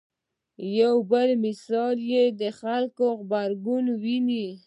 [0.55, 4.47] په یو بل مثال کې د خلکو غبرګون وینو.